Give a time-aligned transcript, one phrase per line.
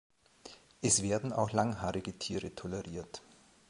[0.81, 3.21] Es werden auch langhaarige Tiere toleriert.